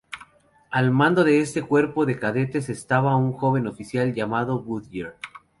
Al 0.71 0.89
mando 0.89 1.23
de 1.23 1.41
este 1.41 1.61
cuerpo 1.61 2.07
de 2.07 2.17
cadetes 2.17 2.69
estaba 2.69 3.15
un 3.15 3.33
joven 3.33 3.67
oficial 3.67 4.15
llamado 4.15 4.57
Goodyear. 4.63 5.15